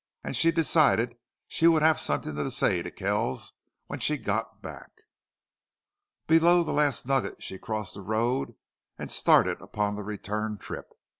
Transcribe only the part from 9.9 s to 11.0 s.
the return trip.